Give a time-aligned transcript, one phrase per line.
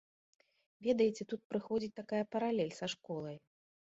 [0.85, 3.37] Ведаеце, тут прыходзіць такая паралель са школай.